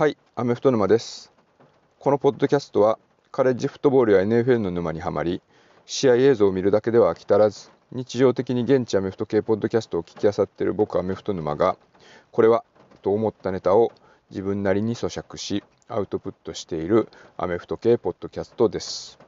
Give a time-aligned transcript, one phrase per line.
[0.00, 1.30] はい、アメフト沼です。
[1.98, 2.98] このポッドキャストは、
[3.30, 5.42] カレッジフットボールや NFL の沼にはまり、
[5.84, 11.76] 試合映像を見るだけでは飽き足らず、日常的に現地アメフト系ポッドキャストを聞き漁っている僕アメフト沼が、
[12.32, 12.64] これは
[13.02, 13.92] と思ったネタを
[14.30, 19.18] 自分なりに咀嚼し、アウトプットしているアメフト系ポッドキャストです。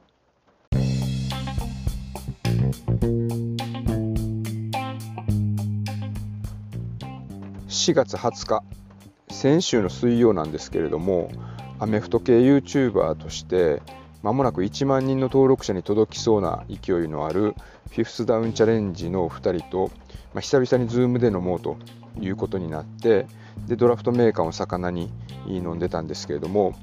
[7.67, 8.63] 4月20日、
[9.43, 11.29] 先週の水曜なんですけれども、
[11.77, 13.81] アメフト系 YouTuber として、
[14.21, 17.53] まもなく1万人の登録者に届きそうな勢いのある
[17.89, 19.91] フィフスダウンチャレンジの2人と、
[20.33, 21.75] まあ、久々に Zoom で飲もうと
[22.21, 23.27] いうことになって
[23.67, 25.11] でドラフトメーカーを魚に
[25.45, 26.73] 飲んでたんですけれども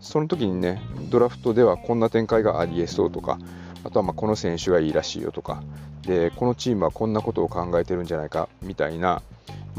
[0.00, 3.38] その時にねドラフトではこんな展開がありえそうとか
[3.84, 5.62] あとはまあこの選手がいいらしいよとか
[6.02, 9.22] でこのチームはこんなことを考えてるんじゃないかみたいな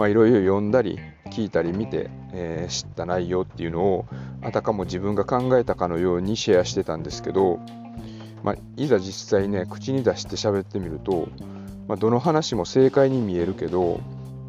[0.07, 0.97] いろいろ読んだり
[1.29, 4.05] 聞いたり見て、えー知った内容っていうのを
[4.41, 7.59] あたかも自分が考えたかのようにシェアしてたんですけど、
[8.43, 11.27] まあ、いざ実際ね口に出して喋ってみると、
[11.87, 13.99] まあ、どの話も正解に見えるけど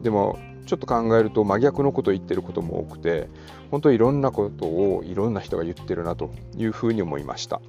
[0.02, 3.28] でもちょっと考えると真逆のことを言ってることも多くて
[3.70, 7.60] 本当いろんなことをいろんな人が言ってるなというふうに思いました。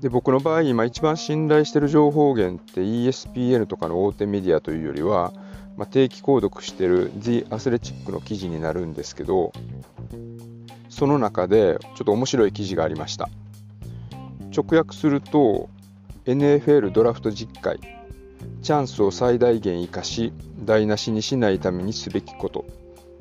[0.00, 5.32] で僕の場合今一番信頼してる情報源って ESPN とかの大手メディアというよりは、
[5.76, 9.52] まあ、定期購読してる The Athletic の記事になるんですけど
[10.88, 13.28] その中でちょっと面白い記事がありました。
[14.56, 15.68] 直訳すると
[16.24, 17.78] NFL ドラフト実会
[18.62, 20.32] チャンスを最大限生かし
[20.64, 22.64] 台無しにしないためにすべきこと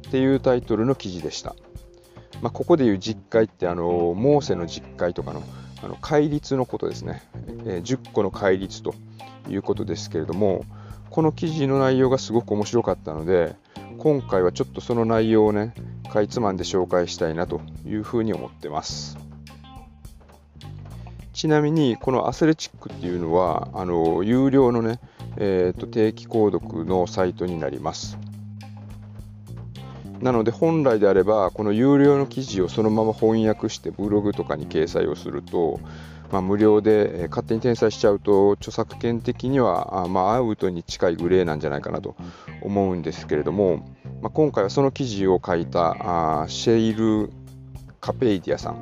[0.07, 1.55] っていうタイトルの記事でした、
[2.41, 3.83] まあ、ここでいう実会ってあの
[4.15, 5.43] モーセの実会とかの
[5.83, 7.21] あの戒律のことですね、
[7.65, 8.95] えー10個の戒律と
[9.49, 10.63] いうことですけれども
[11.15, 13.55] この記事の内容がすごく面白かったので
[13.99, 15.73] 今回はちょっとその内容をね
[16.11, 19.17] かいつまんで紹介したいなというふうに思ってます。
[21.31, 24.99] ちなみにこのアスレチックっていうのはあの有料のね、
[25.37, 28.17] えーと定期購読のサイトになります。
[30.19, 35.79] なので本来であればこの有料の記事をそのまま翻訳してブログとかに掲載をすると、
[36.31, 42.15] まあ、無料で勝手に転載しちゃうと著作権的にはあまあアウトに近いグレーなんじゃないかなと
[42.61, 43.77] 思うんですけれども、
[44.21, 47.31] まあ、今回はその記事を書いたあシェイル・
[48.01, 48.73] カペイディアさん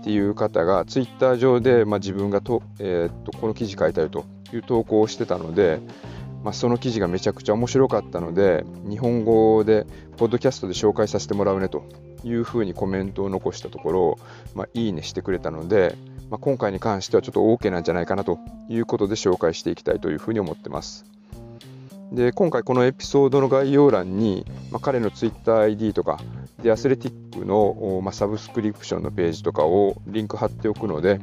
[0.00, 5.80] っていう方がツイッター上で、ま、自分がと、えーっとこの記事書いたよという投稿をしてたので、
[6.46, 9.84] まあ、その記事がめちゃくちゃ面白かったので日本語で
[10.16, 11.84] ポッドキャストで紹介させてもらうねと
[12.22, 14.18] いうふうにコメントを残したところ、
[14.54, 15.96] まあ、いいねしてくれたので、
[16.30, 21.04] まあ、今回に関してはちょっと OK なんじゃないかなということで紹介していきたいというふうに思ってます。
[22.12, 26.20] で今回このエピソードの概要欄に、まあ、彼の TwitterID とか
[26.62, 31.20] でアスレティックの、まあ、サブスクリプションのページとかをリンク貼っておくので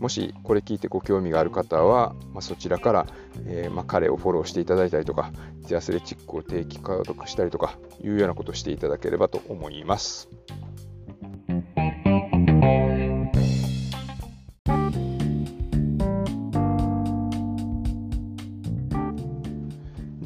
[0.00, 3.06] もしこれ聞いてご興味がある方は、まあ、そちらから、
[3.46, 10.28] えーまあ、彼をフォローしていただいたりとか、ジアスレチックを定期購読したりとかいうようなことをしていただければと思います。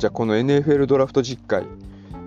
[0.01, 1.67] じゃあこの NFL ドラフト実会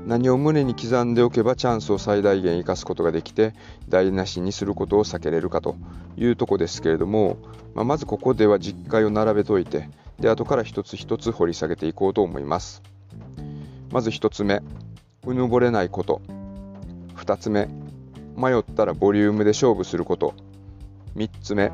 [0.05, 3.53] 何を胸に刻んでおけばチャンスを最大限生かすことができて
[3.87, 5.75] 台無しにすることを避けれるかと
[6.17, 7.37] いうとこですけれども、
[7.73, 12.83] まあ、まずここでは実会を並べといてで後から一つ一つ掘り下げていこうと思います。
[13.91, 14.61] まず一つ目
[15.25, 16.21] うぬぼれないこと。
[17.15, 17.69] 二つ目
[18.35, 20.33] 迷ったらボリュームで勝負すること。
[21.15, 21.71] 三つ目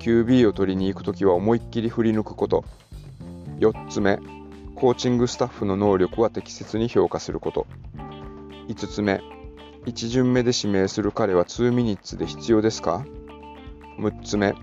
[0.00, 2.64] QB を取りに行くときは思いっきり振り抜くこと。
[3.60, 4.18] 4つ目
[4.74, 7.66] コーチングスタッフの能力は適切に評価すること。
[8.68, 9.22] 5つ目。
[9.86, 13.04] 1巡目で指名する彼は2ミニッツで必要ですか
[13.98, 14.54] ？6つ目。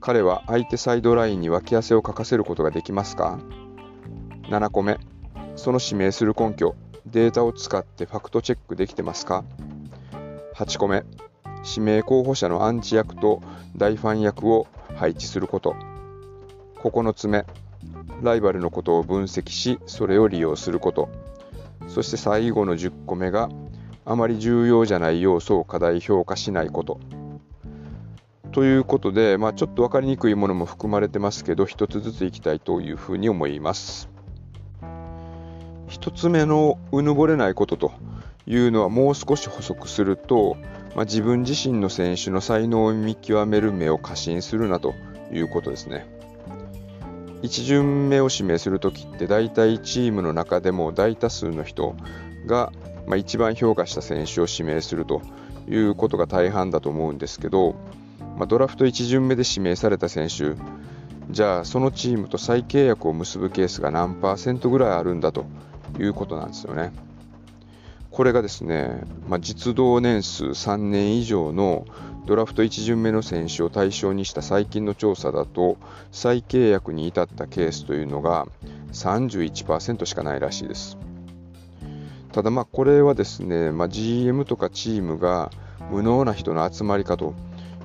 [0.00, 3.38] 彼は相手サイドラインに脇汗をかかせることができますか
[4.50, 4.98] ？7個目。
[5.54, 6.74] その指名する根拠
[7.06, 9.44] データを使ってファクトチェックできてますか
[10.56, 11.04] ？8個目。
[11.64, 13.40] 指名候補者のアンチ役と
[13.76, 14.66] 大ファン役を
[14.96, 15.76] 配置すること。
[16.82, 17.44] 9つ目。
[18.22, 21.08] ライバルのことを分析しそれを利用すること。
[21.86, 23.48] そして最後の10個目が
[24.04, 27.00] あまり重要じゃない要素を過大評価しないこと。
[28.52, 34.08] ということで、まあ、ちょっと分かりにくいものも含まれてますけど一つずついきたいというふうに思います。
[35.88, 37.92] 一つ目のうぬぼれないことと
[38.46, 40.56] いうのはもう少し補足すると、
[40.94, 44.94] まあ、自分自身の選手の才能を見極める目を過信するなと
[45.32, 46.17] いうことですね。
[47.42, 51.94] 1巡目を指名するときって大体チームの中でも大多数の人
[52.46, 52.72] が
[53.08, 55.22] まあ、一番評価した選手を指名すると
[55.66, 57.74] いうことが大半だと思うんですけど、
[58.36, 60.54] まあ、ドラフト1巡目で指名された選手
[61.30, 65.46] じゃあそのチームと再契約を結ぶケースが何パーセントぐらいあるんだと
[65.98, 66.92] いうことなんですよね。
[68.10, 71.86] これがですね、まあ、実動年数3年以上の
[72.28, 75.78] ドラフト1巡目の選手を対象にした最近の調査だと
[76.12, 78.46] 再契約に至ったケースというのが
[78.92, 80.98] 31%しかないらしいです。
[82.32, 85.50] ただまあこれはですね、まあ、GM とかチームが
[85.90, 87.32] 無能な人の集まりかと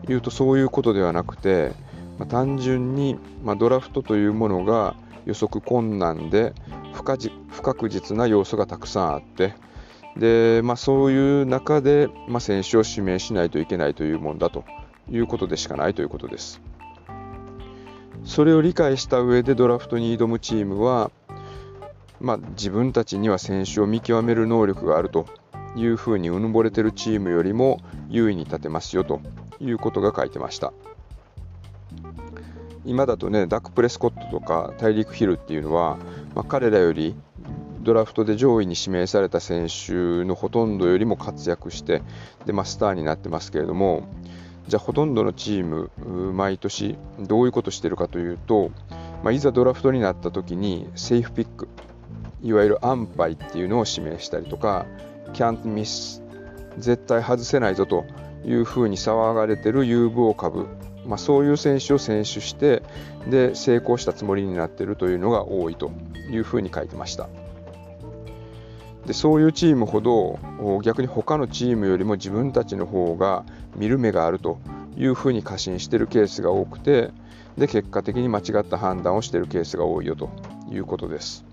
[0.10, 1.72] いうとそういうことではなくて、
[2.20, 6.54] まあ、単純に、まあ、ドラフトというものが予測困難で
[6.92, 9.54] 不確実な要素がたくさんあって
[10.18, 14.64] で、まあ、そういう中で、まあ、選手を指名しないといけないというもんだと
[15.10, 16.62] いうことでしかないということです。
[18.24, 21.12] それを理解した上でドラフトに挑むチームは、
[22.22, 25.26] まあ、自分たちには選手を見極める能力があると
[25.76, 29.20] いうふうにうぬぼれてるチームよりも優位に立てますよと
[29.60, 30.72] いうことが書いてました。
[32.86, 35.98] 今だとね、ダック・プレスコットとか大陸ヒルっていうのは、
[36.36, 37.16] まあ、彼らより
[37.84, 39.94] ドラフトで上位に指名された選手
[40.24, 42.02] のほとんどよりも活躍して
[42.46, 44.08] で、まあ、スターになってますけれども
[44.68, 45.92] じゃあほとんどのチーム
[46.34, 48.72] 毎年どういうことしてるかというと、
[49.24, 51.68] まあ、いざドラフトになった時にセーフピック
[52.42, 54.86] いわゆる安牌っていうのを指名したりとか
[55.34, 56.24] キャントミス
[56.78, 58.06] 絶対外せないぞと
[58.46, 60.68] いうふうに騒がれてる有望株、
[61.06, 62.84] まあ、そういう選手を選出して
[63.28, 65.92] で成功したつもりになっているというのが多いと
[66.32, 67.28] いうふうに書いてました。
[69.06, 70.40] でそういうチームほど
[70.82, 73.44] 逆に他のチームよりも自分たちの方が
[73.76, 74.60] 見る目があると
[74.96, 77.12] いうふうに過信してるケースが多くて
[77.58, 80.30] で結果的に間違った判断をしてるケースが多いよと
[80.72, 81.46] いうことです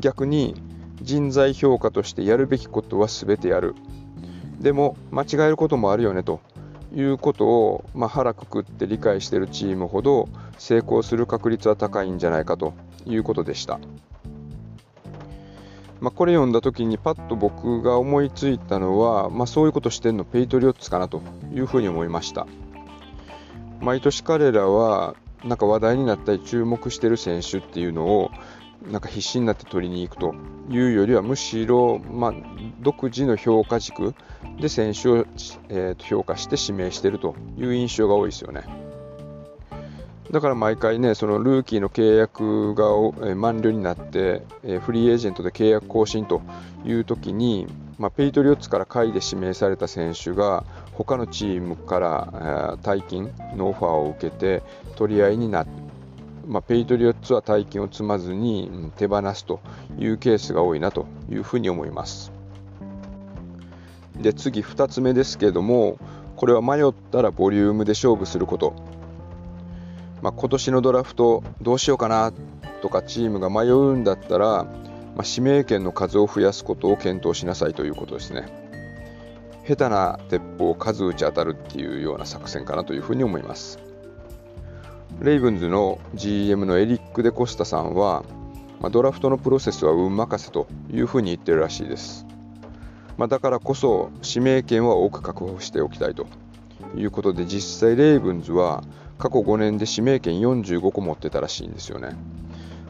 [0.00, 0.54] 逆に
[1.02, 3.74] 人材評価としてやるべきことは全てやる
[4.60, 6.40] でも間違えることもあるよねと
[6.94, 12.74] いうことを、まあ、腹くくって理解しているチームほど成功する確率は高いんじゃないかと
[13.06, 13.80] いうことでした。
[16.02, 21.22] まあ、これ読んだ時にパッと僕が思いついたのは、まあ、そういうことしてんのペイトリオッツかなと
[21.54, 22.48] いうふうに思いました
[23.80, 25.14] 毎年彼らは
[25.44, 28.32] なんか話題になったり注目してる選手っていうのを
[28.90, 30.34] なんか必死になって取りに行くと
[30.68, 32.34] いうよりはむしろ、まあ、
[32.80, 34.16] 独自の評価軸
[34.60, 35.26] で選手を、
[35.68, 38.81] えー、と評価して指名してるという印象が多いですよね。
[40.30, 44.42] だから毎回ね、そのルーキーの契約が満了になって、
[44.80, 46.40] フリーエージェントで契約更新と
[46.84, 47.66] いう時に、
[47.98, 54.62] まあ、ペイトリオッツから下位で指名された選手が他のチームから大金のオファーを受けて
[54.96, 55.70] 取り合いになって、
[56.46, 59.60] まあ、ペイトリオッツは大金を積まずに手放すと
[59.98, 62.32] いうケースが多いなというふうに思います。
[64.20, 65.98] で次2つ目ですけれども
[66.36, 68.74] これは迷ったらボリュームで勝負すること
[70.22, 72.32] まあ、今年のドラフトどうしようかな
[72.80, 74.68] とかチームが迷うんだったら、ま
[75.18, 78.46] あ、指名権の数を増やすことを検討しなさいということですね。
[79.66, 83.78] 下手な鉄砲を数打ち当たるっていうような作戦かなというふうに思います。
[85.20, 88.24] レイブンズの GM のエリック・デコスタさんは、
[88.80, 92.26] まあ、ドラフトのプロセスは運任せというふうに言ってるらしいです。
[93.16, 96.26] まあ、だからこそ指名権は多く確保しておきたいと
[96.96, 98.82] いうことで実際レイブンズは
[99.22, 102.16] 過去5年で指名権45個持ってたらしいんですよね。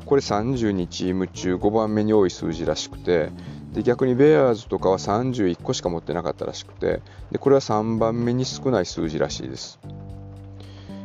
[0.06, 3.28] これ32チーム中5番目に多い数字らしくて
[3.74, 9.78] で逆にベアーズとかは31個しか持ってなかったらしくてでこれは3番目に少ない数字らしいです。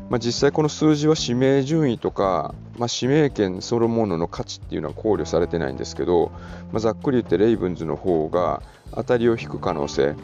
[0.10, 6.32] まあ、実際この数字は指名順位とか、まあ、指名権そのものの価値っていうのは考慮されてないんですけど、
[6.72, 8.62] まあ、ざっくり言ってレイブンズの方が
[8.96, 10.16] 当たりを引く可能性、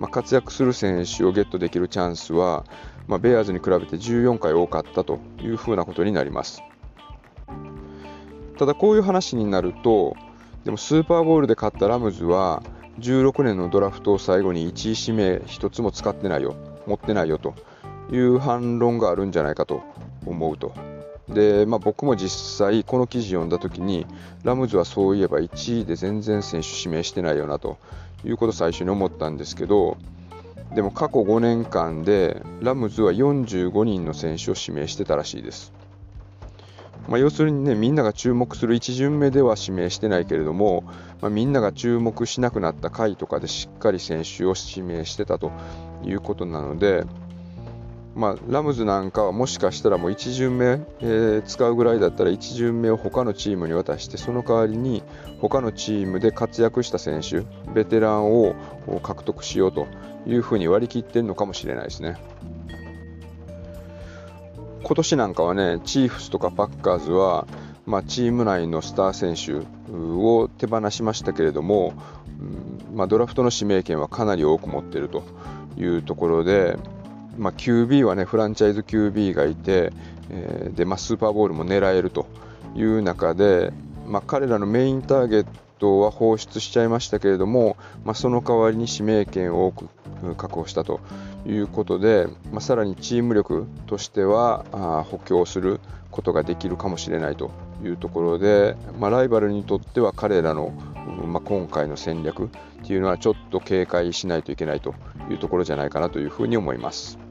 [0.00, 2.64] まあ、活躍する選手をゲットできるチャンスは
[3.10, 6.62] まあ、ベアーズに比べて14回多かったというふうなことになります。
[8.56, 10.14] ただこういう話になると、
[10.64, 12.62] でもスーパーボウルで勝ったラムズは
[13.00, 16.54] 16年のドラフトを最後に1位指名1つも使ってないよ、
[16.86, 17.54] 持ってないよと
[18.12, 19.82] いう反論があるんじゃないかと
[20.24, 20.72] 思うと。
[21.28, 24.06] で、まあ、僕も実際この記事を読んだ時に
[24.44, 27.78] ラムズはそういえば1位で全然選手指名してないよなと
[28.24, 29.96] いうことを最初に思ったんですけど、
[30.74, 35.72] でも過去5年間でラムズは45人の選手を指名してたらしいです。
[37.08, 40.84] まあ、要するにね、みんなが注目する1巡目では指名してないけれども、
[41.20, 45.50] まあ、みんなが注目しなくなった回とかでしっかり選手を指名してたと
[46.04, 47.04] いうことなので、
[48.14, 55.04] まあ、ラムズなんかはもしかしたらもう1巡目、えー、使うぐらいだったら1巡目を他のチームに渡してその代わりに
[55.40, 58.56] 他のチームで活躍した選手ベテランを
[59.02, 59.86] 獲得しようと
[60.26, 62.16] いうふうに割り切ってるのかもしれないですね。
[64.82, 67.46] 今年なんかはねチーフスとかパッカーズは、
[67.86, 71.94] まあ、チーム内のスター選手を手放しましたけれども、
[72.40, 75.22] うんまあ、ドラフトの指名権はかなり多く持っていると
[75.76, 76.76] いうところで
[77.40, 79.92] まあ、QB はねフランチャイズ QB がいて、
[80.28, 82.26] えー、でまあ、スーパーボールも狙えると
[82.76, 83.72] いう中で、
[84.06, 85.46] まあ、彼らのメインターゲッ
[85.78, 89.88] トは放出しちゃいましたけれども、ま、その代わりに指名権を多く
[90.36, 91.00] 確保したと
[91.46, 95.80] いうことで、まあ、さらにチーム力としてはあ補強する
[96.10, 97.50] ことができるかもしれないと
[97.82, 100.74] いうところで、ま、ライバルにとっては彼らの、
[101.26, 102.48] ま、今回の戦略っ
[102.84, 104.94] ていうのはちょっと警戒しないといけないと
[105.30, 107.29] いうところじゃないかなというふうに思います。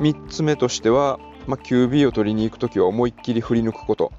[0.00, 4.12] 3つ目としては、まあ、QB を取りに行くときは思いっきり振り抜くこと。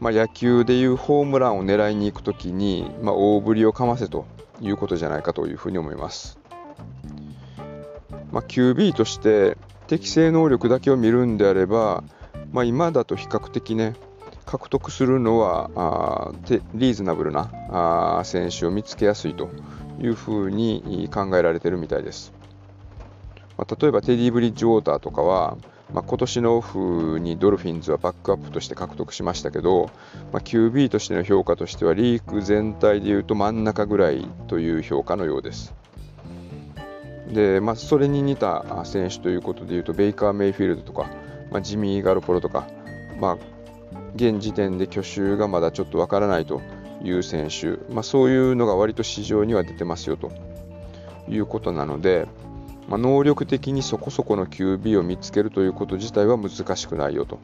[0.00, 4.26] まあ、野球でいうホームランを狙いに行くときに、まあ、大振りをかませと
[4.60, 6.38] いうことじゃないかというふうに思います。
[8.30, 9.56] まあ、QB として
[9.86, 12.04] 適正能力だけを見るんであれば、
[12.52, 13.94] まあ、今だと比較的ね
[14.44, 16.32] 獲得するのはあ
[16.74, 17.50] リーズナブルな
[18.20, 19.48] あ選手を見つけやすいと
[20.00, 22.37] いうふうに考えられてるみたいです。
[23.58, 25.58] まあ、例えばテディ・ブリッジウォーターとかは、
[25.92, 29.90] まあ、今年のオフにドルフィンズはバックアップとして獲得しましたけど、
[30.32, 35.74] まあ、QB としての評価としてはリーク全体でいうと真ん中ぐらいという評価のようです。
[37.32, 41.10] で、まあ、それに似た選手ということでいうとベイカー・メイフィールドとか、
[41.50, 42.66] まあ、ジミー・ガルポロとか、
[43.18, 43.38] まあ、
[44.14, 46.62] 現時点で去就がまだちょっとわからないと
[47.02, 50.30] いう選手、まあ、そういうのが割と市場には出てますよと
[51.28, 52.28] いうことなので、
[52.88, 57.38] まあ、能力的にそこそこの QB を見つけるということ自体は難しくないよと。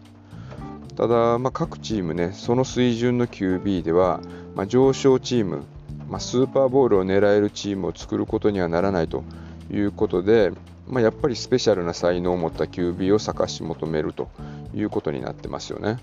[0.97, 4.21] ただ、まあ、各チームね、その水準の QB では、
[4.55, 5.65] まあ、上昇チーム、
[6.09, 9.23] まあ、スーパーボールを狙えるチームを作ることにはならないと
[9.71, 10.53] いうことで、
[10.89, 14.31] まあ、やっぱりスペシャルな才能を持った QB を探し求めると
[14.75, 15.99] いうことになってますよね。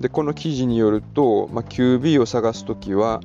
[0.00, 3.20] でこの記事によると、まあ、QB を探すときは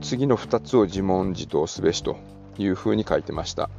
[0.00, 2.16] 次の2つを自問自答すべしと
[2.58, 3.70] いうふうに書いてました。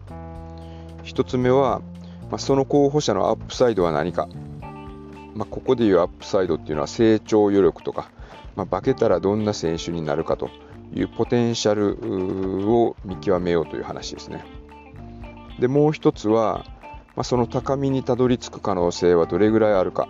[1.03, 1.81] 1つ目は、
[2.29, 4.27] まあ、その候補者のアップサイドは何か、
[5.35, 8.09] まあ、ここでいうアップサイドっていうのは成長余力とか、
[8.55, 10.49] まあ、化けたらどんな選手になるかと
[10.93, 14.43] いうポテンシャルを見極めようという話ですね。
[15.59, 16.65] でもう一つは、
[17.15, 20.07] まあ、その高みにたどり着く可能性はどれぐらいあるか、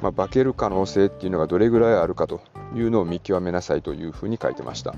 [0.00, 2.40] まあ、化ける可能性っていうのがどれぐらいあるかと
[2.74, 4.94] いうのを見極めなさいというふうに書いてました。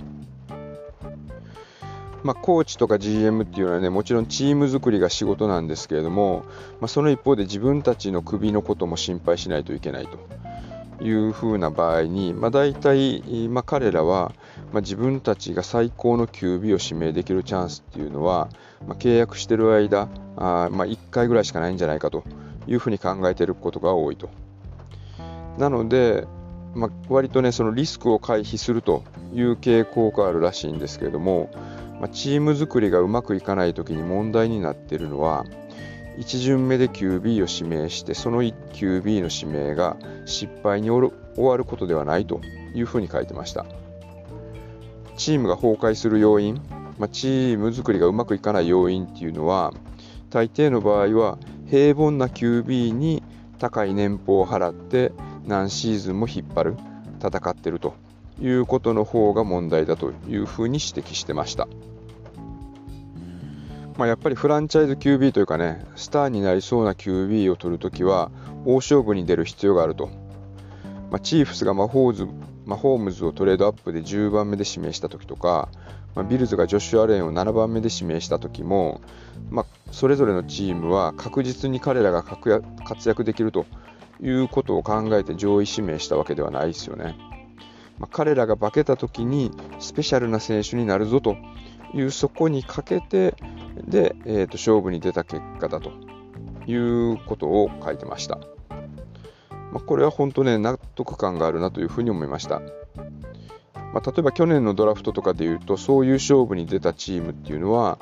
[2.27, 6.45] まあ、コーチとか GM っていうのはねもちろんチーム作りが仕事なんですけれども、
[6.81, 14.33] まあ、その一方で自分たちの首のことも心配しないといけないというふうな場合に、まあ、大体、まあ、彼らは、
[14.73, 18.49] まあ、自分たちが最高の QB を指名できるチャンスっていうのは、
[18.89, 22.25] まあ、契約してる間あ、まあ、1回ぐらいしかないんじゃないかと
[22.67, 24.31] いうふうに考えていることが多いと。
[25.59, 26.27] なので、
[26.75, 31.51] まあ、割とねそのリスクを回避するという傾向があるらしいんですけれども、
[32.01, 35.45] まあ、チーム作りがうまくいかない時に問題になっているのは
[36.19, 42.41] 1巡目で QB を指名してその QB の指名が失敗に終わることではないと
[42.75, 43.67] いうふうに書いてました。
[45.17, 46.61] チームが崩壊する要因、
[46.99, 49.73] まあ、チーム作りがうまくいかない要因っていうのは
[50.31, 51.39] 大抵の場合は
[51.69, 53.23] 平凡な QB に
[53.59, 55.13] 高い年俸を払って
[55.47, 56.77] 何シーズンも引っ張る
[57.21, 57.95] 戦ってると。
[58.41, 61.69] いうことの方が問題だというふうに指摘してました。
[63.97, 68.31] まあ、やっぱりフランチャイズ QB というかね、スターになりそうな QB を取るときは、
[68.67, 70.11] 大勝負に出る必要があると。
[71.11, 72.29] まあ、チーフスがマホーズ
[72.67, 75.69] マホームズをトレードアップで10番目で指名したときとか、
[76.17, 79.01] まあ、ビルズがジョシュ・アレンを7番目で指名したときも、
[79.51, 83.67] まあ、それぞれのチームは確実に彼らが活躍できると
[84.21, 87.15] いうことを考えて上位指名したわけではないですよね。
[87.99, 91.37] まあ、彼らが化けた時にスペシャルな選手になるぞと
[91.95, 93.35] いうそこにかけて
[93.85, 95.93] で、えー、と勝負に出た結果だと
[96.67, 98.39] いうことを書いてました。
[99.73, 102.61] まあ、これは本当ね納得感があるなというふうに思いました。
[103.93, 107.99] まあ、例えば去年のドラフトとかでいうとそういう勝負に出たチームっていうのは、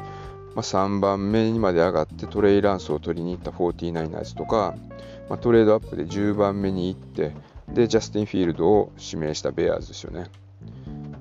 [0.55, 4.75] まあ、3番目にまで上がってトレイランスを取りに行った 49ers とか、
[5.29, 7.33] まあ、トレードアップで10番目に行って
[7.73, 10.27] で、ジャスティン・フィールドを指名したベアーズですよね。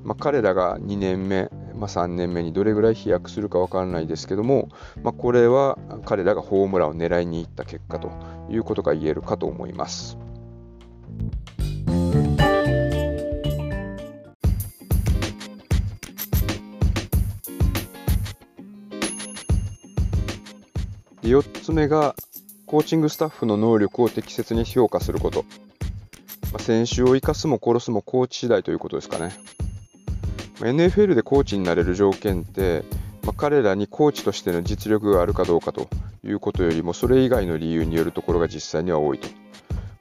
[0.03, 4.69] まあ、彼らが2年目、まあ、3年目にどれぐらい飛躍するか分からないですけども、
[5.01, 8.11] まあ、これは彼らがホームランを狙いにいった結果と
[8.49, 10.17] いうことが言えるかと思います。
[21.23, 22.15] 4つ目が
[22.65, 25.45] コーチングスタッフの能力を適切に評価すること。
[26.63, 29.33] 選手を生かすも殺すもコーチ次第ということですかね。
[30.59, 32.83] NFL でコーチになれる条件って、
[33.23, 35.89] まあ、彼らにコーチとしての実力があるかどうかと
[36.23, 39.27] いうことよりもそれ以外の理由によるところが実際には多いと。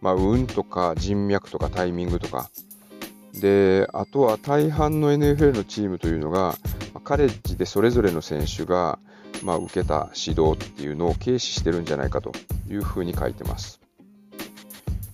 [0.01, 2.49] まあ、運とか人脈とかタイミングとか。
[3.35, 6.57] で、あとは大半の NFL のチームというのが、
[6.93, 8.99] まあ、カレッジでそれぞれの選手が、
[9.43, 12.33] まあ、受けた指導っていうのを軽視してるんじゃないかと
[12.69, 13.82] いうふうに書いてます。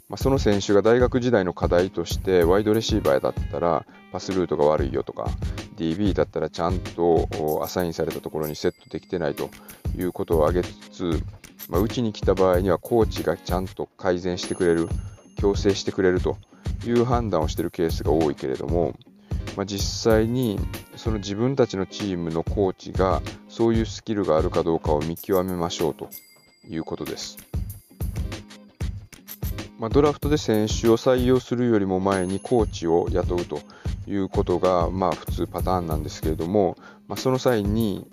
[0.08, 5.28] まあ、その選手が大学時代の課題としてワイドレシーバーだったらパスルートが悪いよとか
[5.76, 9.50] DB だったらちゃんとアサインされたところにセットできてないと
[9.96, 11.22] いうことを挙げつつ、
[11.68, 14.88] まあ、うちに来た場合にはコーチがちゃんと改善してくれる
[15.36, 16.38] 強制してくれると
[16.86, 18.94] いう判断をしているケースが多いけれども、
[19.56, 20.58] まあ、実際に
[20.96, 26.08] その自分たちのチームのコーチがそういうスキルがあるかどうかを見極めましょうと
[26.66, 27.47] いうことです。
[29.78, 33.60] まあ、ドラフトで選手を採用するよりも前にコーチを雇うと
[34.08, 38.06] いうことが、まあ、普通パターンなんですけれども、まあ、その際に、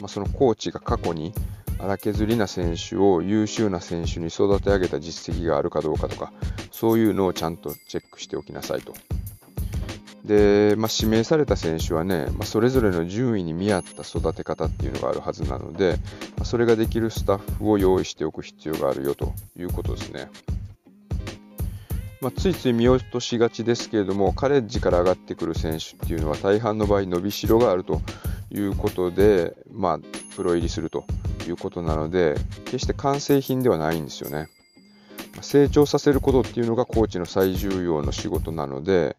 [0.00, 1.34] まあ、そのコーチが過去に
[1.78, 6.32] 荒削りな選手を優秀な選手に育て上げた実績があるかどうかとか
[6.70, 8.94] そういうのをちゃんとチェックしておきなさいと。
[10.24, 15.96] で、まあ、指名された選手はね、まあ、それぞれの順位に見合った育て方っていうのがあるはずなので、
[16.36, 20.30] まあ、それができるスタッフを用意しておく必要があるよということですね。
[22.22, 28.00] まあ、ついつい見落としがちですけれども、カレッジから上がってくる選手っていうのは大半の場合伸びしろがあると
[28.52, 29.98] いうことで、まあ、
[30.36, 31.04] プロ入りすると
[31.48, 32.36] いうことなので、
[32.66, 34.46] 決して完成品ではないんですよね。
[35.40, 39.16] 成長させることっていうのがコーチの最重要の仕事なので、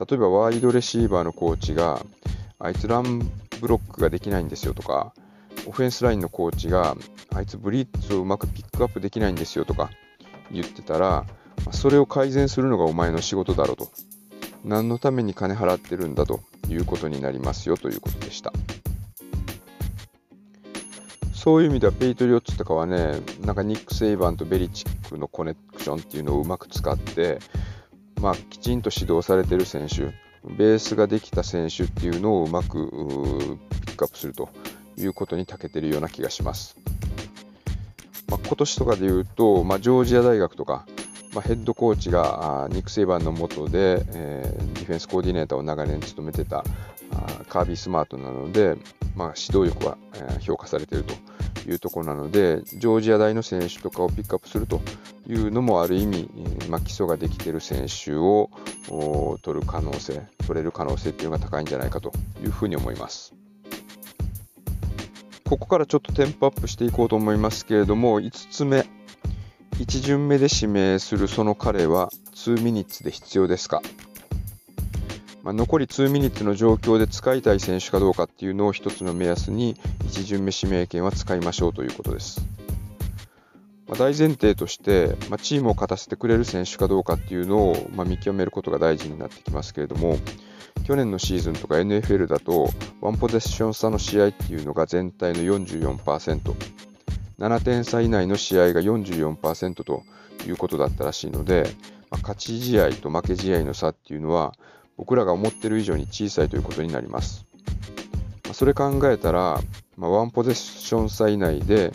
[0.00, 2.04] 例えばワイドレシーバーのコーチが、
[2.58, 3.30] あいつラン
[3.60, 5.14] ブロックができないんですよとか、
[5.66, 6.96] オフェンスラインのコーチが、
[7.32, 9.90] あいつブリッツをうまくピックアップできないんですよとか
[10.50, 11.26] 言ってたら、
[11.72, 13.90] それを改善するのがお前の仕事だろうと。
[14.64, 18.52] 何のために金払ってるんだということになりますよということでした。
[21.32, 27.38] そういう意味ではペイトリオッツとかはね、なんかニック・セイバンとベリチックのコネクションっていうのをうまく使って、
[28.20, 30.12] まあ、きちんと指導されてる選手、
[30.44, 32.90] ベースができた選手っていうのをうまく
[33.86, 34.50] ピックアップすると
[34.98, 36.76] いうことに長けてるような気がします。
[38.28, 40.86] まあ、今年とかで言うと、まあ、ジョージア大学とか、
[41.32, 46.64] まあ、ヘッドコーチがニック・セイバンの下で、えー、ディフェンスコーディネーターを長年務めてた
[47.12, 48.76] あカービー・スマートなので、
[49.14, 51.14] まあ、指導力は、えー、評価されていると
[51.70, 54.80] いうところなので、ジョージア大の選手とかをピックアップすると
[55.28, 56.28] いうのもある意味、
[56.68, 58.50] まあ、基礎ができている選手を
[59.42, 62.12] 取る可能性、取れる可能性っていうのが高いんじゃないかと
[62.42, 63.34] いうふうに思います。
[65.48, 68.86] ここからちょっとテンポアップしていこうと思いますけれども、5つ目、
[69.80, 73.80] 1巡目で指名するその彼は2ミニッツで必要ですか、
[75.42, 82.42] まあ、残り2ミニッツの状況で使いたい選手かどうかっていうのを一つの目安に1巡目指名権は使いましょうということです。
[83.88, 90.18] まあ、大前提として、まあ、チームを勝たせてくれる選手かどうかっていうのを、ま見極めることが大事になってきますけれども、
[90.84, 92.68] 去年のシーズンとか NFL だと、
[93.00, 96.89] ワンポゼッション差の試合っていうのが全体の44%、
[97.40, 100.02] 7点差以内の試合が44%と
[100.46, 101.74] いうことだったらしいので、
[102.10, 104.52] まあ、勝ち試合と負け試合の差っていうのは
[104.98, 107.46] 僕らが思ってる以上に小さいということになります。
[108.44, 109.58] まあ、それ考えたら、
[109.96, 111.92] まあ、ワンポゼッション差以内で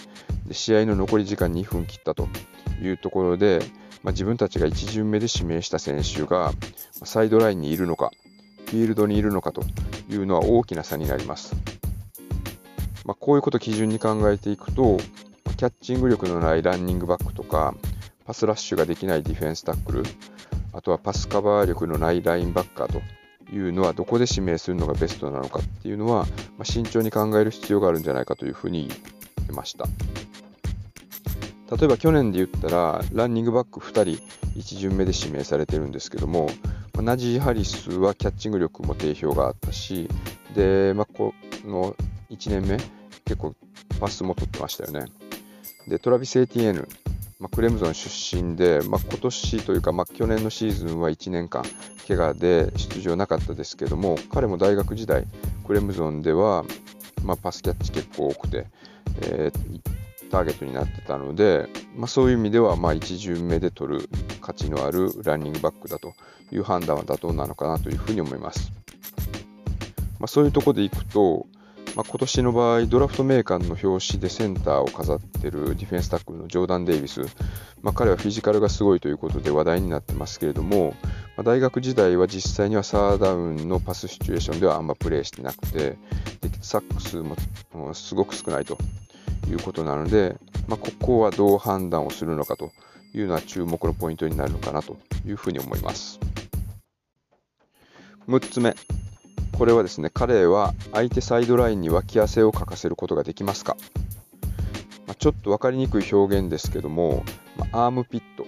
[0.52, 2.28] 試合の残り時間2分切ったと
[2.82, 3.60] いうところで、
[4.02, 6.54] まあ、自分たちが1巡目で指名した選手が
[7.04, 8.10] サイドラインにいるのか、
[8.66, 9.62] フィールドにいるのかと
[10.10, 11.56] いうのは大きな差になります。
[13.06, 14.98] まあ、こういうことを基準に考えていくと、
[15.56, 17.76] キャッチング力のないランニングバックとか、
[18.26, 20.04] パスラッシュができないディフェンスタックル、
[20.74, 23.02] あとはパスカバー力のないラインバッカーと
[23.56, 26.26] いうのはどこで指名するのがベストなのかっていうのは、
[26.58, 29.86] まあ、慎重に考える必要があるんじゃないかというふうに言ってました。
[31.78, 34.24] 例えば去年で言ったら、ランニングバック2人、
[34.60, 36.50] 1巡目で指名されてるんですけども、
[36.94, 40.10] まあ、ナジー・ハリスはキャッチング力も定評があったし、
[40.54, 41.34] で、まあ、こ
[41.66, 41.96] の
[42.30, 42.78] 1年目、
[43.24, 43.56] 結構
[44.00, 45.06] パスも取ってましたよね。
[45.88, 46.88] で、トラビス・エティエヌ、
[47.40, 51.64] まあ、クレムゾン出身で、まあ、今年というか、まあ、去年のシーズンは1年間
[52.08, 55.26] 怪我で出場なかったですけども彼も大学時代
[55.66, 56.64] クレムゾンでは、
[57.24, 58.68] まあ、パスキャッチ結構多くて、
[59.24, 59.82] えー、
[60.36, 64.10] ターゲットになってたので、まあ、そういう意味ではまあ1巡目で取る
[64.42, 66.14] 価値のあるランニングバックだと
[66.52, 68.72] いう判断は妥当なのかなというふうに思います。
[70.20, 71.48] まあ、そういうところでいくと、
[71.96, 77.22] まあ、今年の場合、ドラフトメーカーの表紙でセンターを飾っているディフェンスタックルのジョーダン・デイビス、
[77.82, 80.94] まあ、彼はフィジカルがすごいということで話題になってますけれども、
[81.38, 85.98] まあ、大学時代は実際にはサーダウンのパスシチュエーションではあんまプレーしてなくて、
[86.60, 88.78] サックスもすごく少ないと
[89.50, 90.36] いうことなので、
[90.68, 92.72] まあ、ここはどう判断をするのかと
[93.14, 96.20] いうのは注目のポイントになるのかなというふうに思います。
[98.28, 98.76] 6つ目、
[99.54, 103.78] これはですね、彼は相手サイドラインに脇汗をかかせることができますか、
[105.08, 107.24] まあ、ちょっと分かりにくい表現ですけども、
[107.58, 108.46] まあ、アームピット、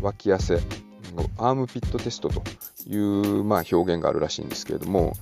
[0.00, 0.60] 脇汗、
[1.38, 2.42] アームピットテストと
[2.88, 5.14] いう、まあ、表現があるらしいんですけれども、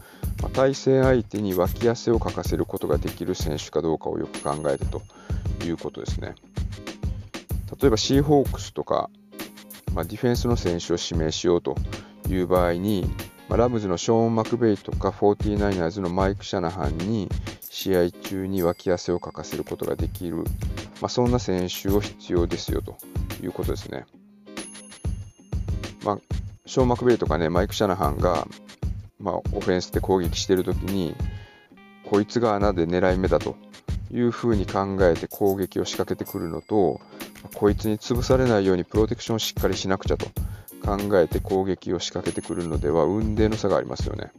[0.43, 5.03] まあ、対戦相手に脇汗をかかせることができる選手かどうかをよく考えてと
[5.65, 6.35] いうことですね。
[7.81, 9.11] 例えばシーホークスとか、
[9.95, 11.77] まあ、ディフェンスの選手を指名しようと
[12.29, 13.09] いう場合に、
[13.49, 17.29] まあ、ラムズのショーン・マクベイとか 49ers のマイク・シャナハンに
[17.61, 22.97] 試合中に脇汗をかかせることができる、まあ、そんな選手を必要ですよと
[23.43, 24.07] いうことですね。
[26.05, 26.19] まあ、
[26.67, 28.47] ショーン・マクベイとかね、マイク・シャナハンが、
[29.19, 31.15] まあ、オフェンスで攻撃してるときに、
[32.09, 33.57] こいつが穴で狙い目だと
[34.11, 37.01] いうふうに考えて攻撃を仕掛けてくるのと、
[37.55, 40.27] こいつに潰されないようにプロテクションをしっかりしなくちゃと
[40.85, 44.33] 考えて攻撃を仕掛けてくるのでは運命の差がありますよね。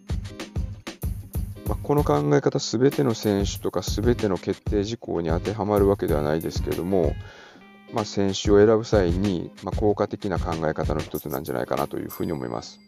[1.67, 7.15] まあ、この考え方すべての選手とかすべての決定事項に当てはまるわけではないですけれども、
[7.91, 12.79] まあ、選手を選ぶ際に、まあ、効果的な考え方の一つなんじゃないかなというふうに思います。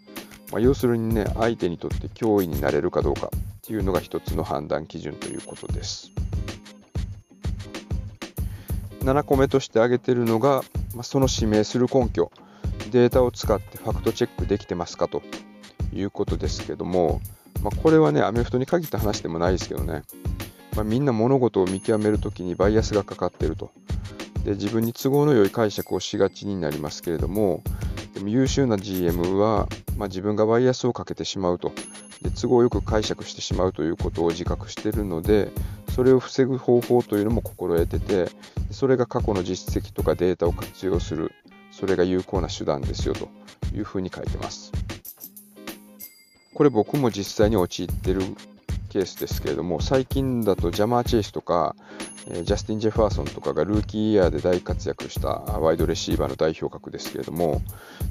[0.51, 6.11] まあ、要するにね、相手にとって脅威になれるかどうかっていうのが一つの判断基準ということです。
[9.01, 12.31] 7個目として挙げているのが、まあ、その指名する根拠。
[12.89, 15.21] データを使ってファクトチェックできてますかと
[15.93, 17.21] いうことですけども、
[17.63, 20.03] まあ、これはね、アメフトに限った話でもないですけどね、
[20.75, 23.71] まあ、みんな物事を見極めるときにバイアスがかかってると。
[24.43, 24.51] で。
[24.51, 27.63] 自分に都合の良い解釈をしがちになりますけれども、
[28.13, 31.71] でも優秀な GM は、まあ、自分がバイアスをかけてしまうと。
[32.21, 35.51] で、都合よく解釈してしまうということを自覚しているので、
[35.93, 38.31] それを防ぐ方法というのも心得てて、
[38.71, 41.31] それが過去の実績とかデータを活用する。
[41.77, 43.29] それが有効な手段ですよと
[43.75, 44.71] いうふうに書いてます。
[46.55, 48.21] これ僕も実際に陥ってる
[48.89, 51.75] ケースですけれども、最近だとジャマー・チェイスとか、
[52.25, 57.61] ジャスティン・ジェファーソンとかがルーキーイヤーで大活躍したワイドレシーバーの代表格ですけれども、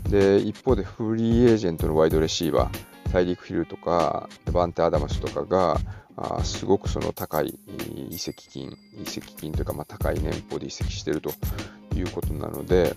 [0.08, 5.80] で一方でフリーエージェントのワイドレシーバー、大陸フィルとか、バンテ・アダマスとかが、
[6.16, 7.58] あすごくその高い
[8.10, 11.30] 移籍金、移籍金というか、まあ、高い年俸で移籍していると
[11.94, 12.96] いうことなので、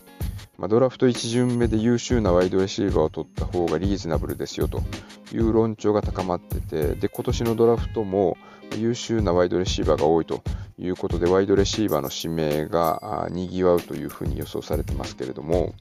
[0.60, 4.84] まあ、ドラフト1巡目で優秀なワイドレシーバーを取った方がリーズナブルですよと。
[5.32, 8.38] いう論調が高まってて、で、今年のドラフトも
[8.76, 10.42] 優秀なワイドレシーバーが多いと
[10.78, 15.74] いうことで、ワイドレシーバーの指名が賑わうというふうに予想されてますけれども、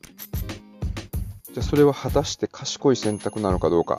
[1.52, 3.98] じゃあそれは果たして賢い選択なのかどうか、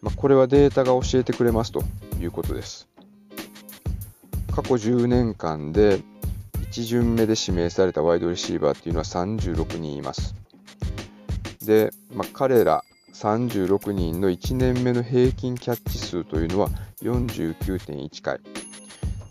[0.00, 1.82] まあ、これはデータが教えてくれますと
[2.20, 2.88] いうことです。
[4.54, 6.00] 過去10年間で
[6.70, 10.34] 1巡目で指名されたワイドレシーバーっていうのは36人います。
[11.64, 16.68] で、まあ、彼ら36人の1年目の平均キャッチ数というのは
[17.02, 18.40] 49.1回。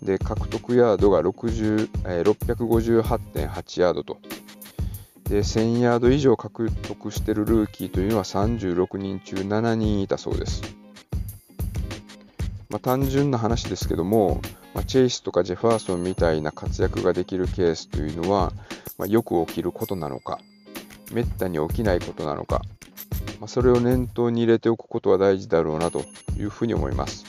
[0.02, 4.18] で、獲得ヤードが60、えー、658.8ヤードと。
[5.28, 10.62] で、1000ヤード以上獲得しているルーキーというのは36人中7人いたそうです。
[12.68, 14.40] まあ、単純な話ですけども、
[14.78, 18.52] まあ、チェイスとかジェファーソンみたいな活躍ができるケースというのは、
[18.96, 20.38] まあ、よく起きることなのか、
[21.10, 22.62] めったに起きないことなのか、
[23.40, 26.04] まあ、それを念頭に入れておくことは大事だろうなと
[26.38, 27.24] いうふうに思います。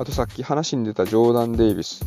[0.00, 2.04] あとさっき話に出たジョーダン・デイビス、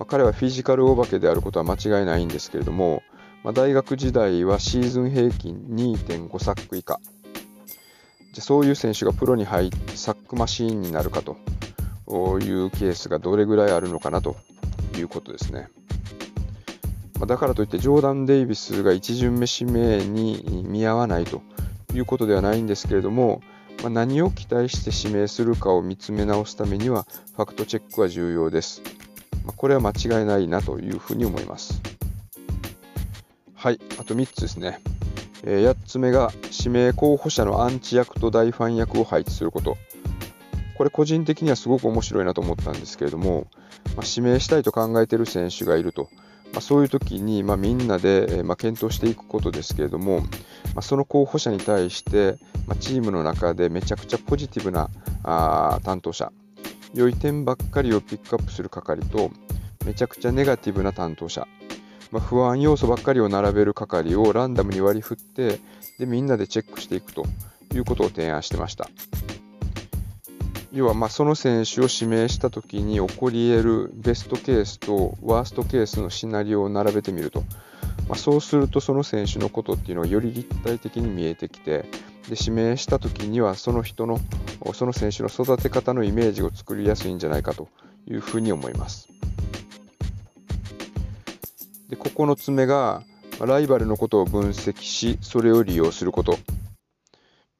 [0.00, 3.04] まあ、彼はフィジカルお化けであることは間違いないんですけれども、
[3.44, 6.98] まあ、大学時代はシーズン平均2.5サック以下、
[8.32, 11.36] じゃそういう選手がプロに入ってサックマシーンになるかと
[12.08, 14.36] いうケースがどれぐらいあるのかなと
[14.96, 15.68] いうことですね。
[17.18, 21.42] まだからといってジョーダン・デイビスが1巡目指名に見合わないと
[21.94, 23.42] いうことではないんですけれども、
[23.84, 28.82] ま、何を期待して指名するかを見つめ直すためにはファクトチェックは重要です。
[29.44, 31.80] ま、これは間違いないなというふうに思います。
[33.54, 34.80] はい、あと3つですね。
[35.44, 39.76] え、8つ目が指名候補者のアンチ役と大ファン役を配置すること
[40.76, 43.46] これ個人的にはすごく面白いなと思ったんですけれども、
[43.96, 46.08] まあ、指名したいと考えている選手がいると、
[46.52, 50.22] まあ、そういう時に、まあ、みんなで、えー、ま検討していくことですけれども、
[50.74, 54.88] まその候補者に対して、まチームの中でめちゃくちゃポジティブな
[55.24, 56.32] あ担当者
[56.94, 59.30] 良い点ばっかりをピックアップする係と
[59.86, 61.46] めちゃくちゃネガティブな担当者
[62.12, 65.58] まあ、不安要素ばっかりを並べる係をランダムに割り振って
[65.98, 67.24] でみんなでチェックしていくと
[67.74, 68.90] いうことを提案してました。
[70.72, 77.40] 要はまあその選手を指名した時に起こり得るベストケースとワーストケースのシナリオを並べてみると、
[78.08, 81.84] まあ、そうするとその選手のことっていうのがより立体的に見えてきて
[82.28, 84.18] で指名した時にはその人の
[84.72, 87.68] その選手の育て方のイメージを作りやすいんじゃないかと
[88.06, 89.08] いうふうに思います。
[91.90, 93.02] で9つ目が
[93.40, 96.38] ライバルのことを分析しそれを利用すること、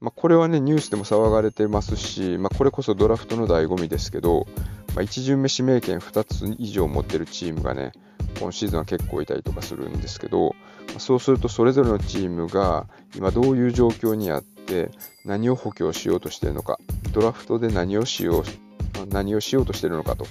[0.03, 4.49] まあ、これはねニュースでも騒がれてますし、まあ、これこそドラフトの醍醐味ですけど、
[4.97, 7.93] まあ、1巡目指名権2つ以上持ってるチームがね
[8.41, 10.57] 今シーズンは結構いたりとかするんですけど、
[10.93, 14.91] まそうするとそれぞれのチームが今どういう状況にあって
[15.25, 16.79] 何を補強しようとしてるのか
[17.13, 20.27] ドラフトで何をしよう何をしようとしてるのかと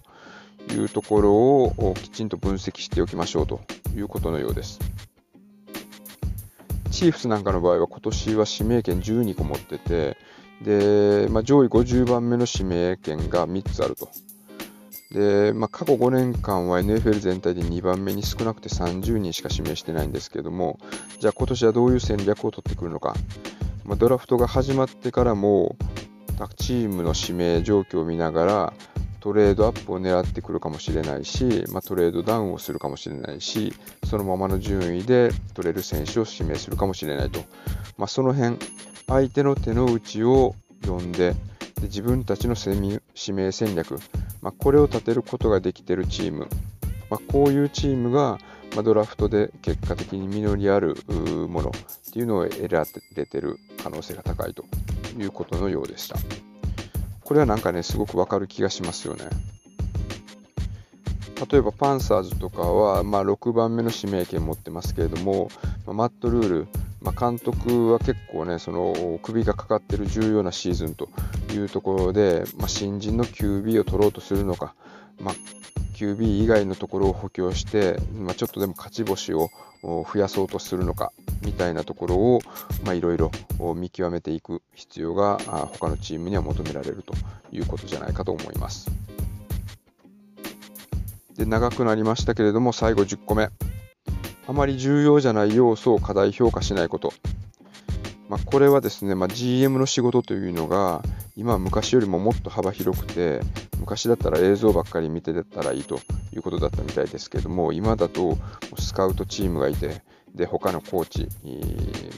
[0.73, 3.61] いうところをきちんと分析しておきましょうと
[3.95, 5.10] いうことのようです。
[6.91, 10.17] チーフスなんかの場合は今年は指名権12個持ってて、
[10.61, 14.09] で、まあ、上位50番目の指名権が3つあると。
[15.11, 20.79] で、まあ、過去5年間は NFL 全体で2番目に少なくて30人しか指名してないんですけども、
[21.19, 23.15] じゃあ今年はどういう戦略を取ってくるのか。
[23.85, 25.75] まあ、ドラフトが始まってからも、
[26.57, 28.73] チームの指名状況を見ながら、
[29.21, 37.39] トレードアップを狙ってくるかもしれないし、まあ、トレードダウンをするかもしれないし、そのままの順位で取れる選手を指名するかもしれないと。
[37.97, 38.57] まあ、その辺、
[39.07, 41.35] 相手の手の内を読んで、
[41.75, 43.99] で自分たちの指名戦略、
[44.41, 46.47] まあ、これを立てることができているチーム、
[47.11, 48.39] まあ、こういうチームが、
[48.75, 50.95] まあ、ドラフトで結果的に実りある
[51.47, 54.65] ものっていうのを得られてる可能性が高いと
[55.19, 56.50] いうことのようでした。
[57.31, 59.23] これはなんかね、すごくわかる気がしますよね。
[61.49, 65.47] 例えばパンサーズとかは、まあ、6番目の指名権持ってますけれども、
[65.85, 66.67] まあ、マットルール、
[67.01, 71.07] まあ、監督は結構ね、その首がかかってる重要なシーズンと
[71.53, 74.75] いうところで、まあ、新人の QB を取ろうとするのか、
[75.17, 75.35] まあ、
[76.01, 79.49] QB 以外のところを補強して、まあ、ちょっとでも勝ち星を
[79.83, 81.13] 増やそうとするのか
[81.45, 82.39] みたいなところを
[82.91, 83.31] いろいろ
[83.75, 87.13] 見極めていく必要が他のチームには求められると
[87.51, 88.89] いうことじゃないかと思います。
[91.35, 93.49] で長くなりましたけれども最後10個目
[94.47, 97.13] あまり重要じゃない要素を過大評価しないこと、
[98.31, 101.03] まあ、これはですね、まあ、GM の仕事というのが
[101.35, 103.41] 今は昔よりももっと幅広くて
[103.77, 105.99] 昔だったら映像ばっかり見てたらいいと
[106.33, 108.37] いうことだったみたいですけども今だと
[108.79, 110.01] スカウトチームがいて
[110.33, 111.27] で他のコーチ、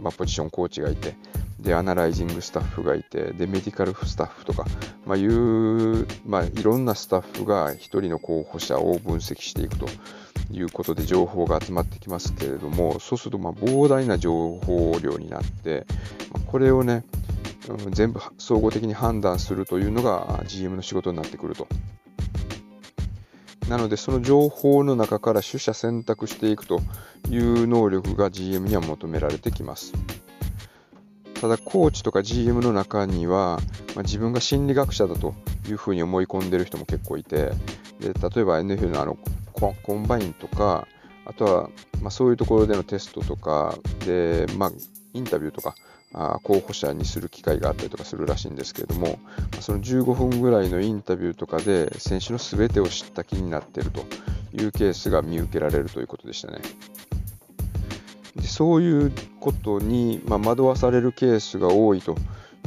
[0.03, 1.15] まあ、ポジションコーチがいて
[1.59, 4.65] でアナライジングスタッフがいてでメディカルスタッフとか、
[5.07, 9.87] まあ、いう、まあ、いろんなスタッフが1人の候補者を分析していくと。
[10.53, 15.85] いうことで情報が集まってきますけれどもそうするとま膨大な情報量になって、
[16.31, 17.03] まこれをね
[17.91, 21.67] 全部総合的に判断するというのが GM の仕事になってくると。
[23.69, 26.81] なので、その情報の中から取捨選択していくと
[27.29, 29.93] いう能力が GM には求められてきます。
[31.39, 33.59] ただ、コーチとか GM の中には、
[33.95, 35.33] まあ、自分が心理学者だと
[35.67, 37.51] いうふうに思い込んでる人も結構いて、
[37.99, 39.17] で例えば NFL のあの
[39.53, 40.87] コンバインとか、
[41.25, 41.69] あとは、
[42.01, 44.71] まあ、そういうところでのテストとかで、まあ、
[45.13, 45.75] インタビューとか
[46.13, 49.19] あ候補者にする機会があったりとかするらしいんですけれども、
[49.59, 54.05] その15分ぐらいのインタビューとかで選手の全てを知った気になっていると
[54.53, 56.61] いうケースが見受けられるということでしたね。
[58.35, 62.15] でそういうことに、まあ、惑わされるケースが多いと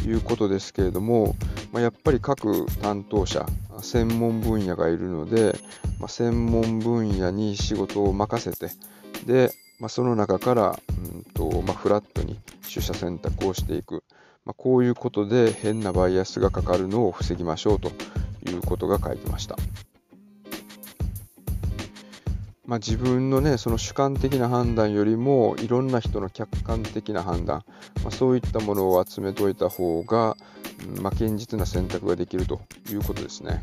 [0.05, 1.37] いうことですけれども、
[1.77, 3.45] まあ、やっぱり各担当者、
[3.83, 5.55] 専門分野がいるので、
[6.01, 8.75] まあ、専門分野に仕事を任せて、
[9.27, 14.05] で、まあ、その中から、うんとま、フラットに取捨選択をしていく、
[14.47, 17.91] ま、こういうことで変なバイアスがかかるのを防ぎましょうと
[18.51, 19.57] いうことが書いてました。
[22.67, 27.65] まあ、自分のねその主観的な判断よりもいろんな人の客観的な判断、
[28.03, 30.37] まあ、そういったものを集めといた方が、
[31.01, 33.63] まあ、堅実な選択ができるということですね。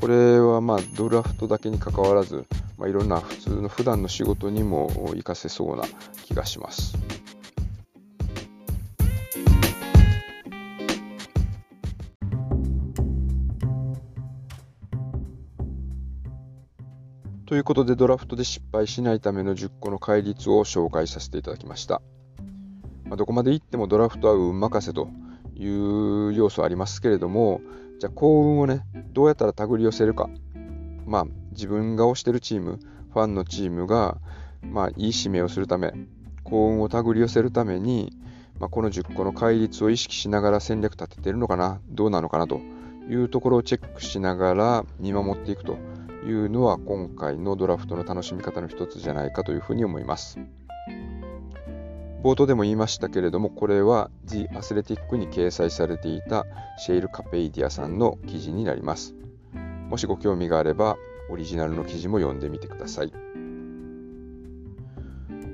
[0.00, 2.44] これはまあドラフトだけにかかわらず、
[2.76, 5.84] まあ、いろんな普通の普段の仕事にも活かせそうな
[6.24, 6.94] 気がします。
[17.54, 22.02] ということでドラフトで失敗しないための10個の戒律を紹介させていただきました。
[23.04, 25.08] まあ、どこまで行ってもドラフトは運任せと
[25.54, 27.60] いう要素ありますけれども、
[28.00, 30.28] じゃあ幸運をね、どうやったら手繰り寄せるか。
[31.06, 32.80] まあ自分が推してるチーム、
[33.12, 34.18] ファンのチームが、
[34.62, 35.94] まあいい指名をするため、
[36.42, 38.18] 幸運を手繰り寄せるために、
[38.58, 42.60] まあ、この10個の戒律を意識しながら戦略立ててるのかな、どうなのかなと
[43.08, 45.78] いうところをチェックしながら見守っていくと
[46.26, 50.38] いうのは今回のドラフトの楽しみ方の一つじゃないかというふうに思います。
[52.22, 56.46] 冒頭でも言いましたけれども、これは The Athletic に掲載されていた
[56.78, 59.14] シェイル・カペイディアさんの記事になります。
[59.90, 60.96] もしご興味があれば、
[61.30, 63.12] オリジナルの記事も読んでみてください。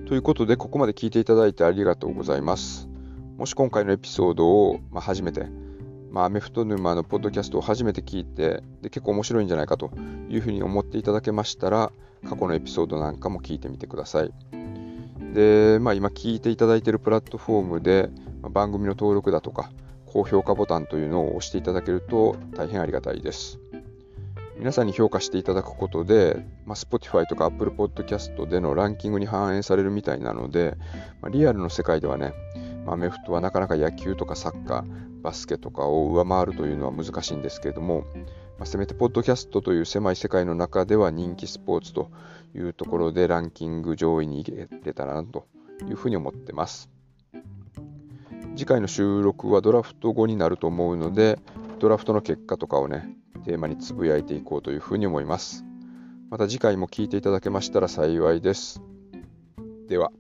[0.06, 2.88] ということで、ここまで聞いていただいてありがとうございます。
[3.37, 5.46] もし今回のエピソードを、まあ、初めて、
[6.11, 9.90] まあ、アメフト沼のポッドキャストを初めて聞いてで結構面白いんじゃないかと
[10.29, 11.92] いうふうに思っていただけましたら
[12.29, 14.33] 過去のエピソードなんかも聞いてみてください。
[15.33, 18.11] で、まあ、今聞いていただいているプラットフォームで、
[18.42, 19.70] まあ、番組の登録だとか
[20.07, 23.61] 高評価ボタンというのを押していただけると大変ありがたいです。
[24.59, 30.77] 皆さんに評価していただくことで、まあ、Spotify とか Apple Podcast でのランキングに反映されるみたいなので、
[31.23, 32.35] まあ、リアルの世界ではね、
[32.85, 38.04] まアメフトはなかなか野球とかサッカー、バスケとかを上回るというのは難しいんですけれども、
[38.59, 42.11] まあ、せめてポッドキャストという狭い世界の中では人気スポーツと
[42.54, 45.46] いうところでランキング上位に入れたらなと
[45.88, 46.90] いうふうに思ってます。
[48.56, 51.38] 次回の収録はドラフト後になると思うので、
[51.78, 53.09] ドラフトの結果とかをね、
[53.44, 55.64] テーマにつぶやいていこうというふうに思います。
[56.30, 58.83] また次回も聞いていただけましたら幸いです。
[59.88, 60.12] では。